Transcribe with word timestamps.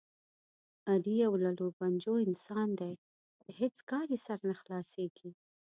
علي 0.91 1.15
یو 1.25 1.33
للوپنجو 1.43 2.13
انسان 2.27 2.67
دی، 2.79 2.93
په 3.41 3.47
هېڅ 3.59 3.75
کار 3.89 4.05
یې 4.13 4.19
سر 4.25 4.39
نه 4.49 4.55
خلاصېږي. 4.61 5.29